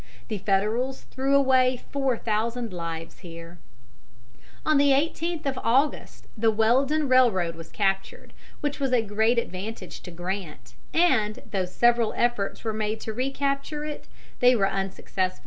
The 0.29 0.39
Federals 0.39 1.01
threw 1.11 1.35
away 1.35 1.79
four 1.91 2.17
thousand 2.17 2.73
lives 2.73 3.19
here. 3.19 3.59
On 4.65 4.79
the 4.79 4.89
18th 4.89 5.45
of 5.45 5.59
August 5.63 6.25
the 6.35 6.49
Weldon 6.49 7.07
Railroad 7.07 7.53
was 7.53 7.69
captured, 7.69 8.33
which 8.61 8.79
was 8.79 8.91
a 8.93 9.03
great 9.03 9.37
advantage 9.37 10.01
to 10.01 10.09
Grant, 10.09 10.73
and, 10.91 11.37
though 11.51 11.65
several 11.65 12.13
efforts 12.13 12.63
were 12.63 12.73
made 12.73 12.99
to 13.01 13.13
recapture 13.13 13.85
it, 13.85 14.07
they 14.39 14.55
were 14.55 14.67
unsuccessful. 14.71 15.39